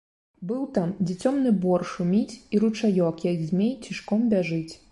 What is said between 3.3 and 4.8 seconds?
як змей, цішком бяжыць.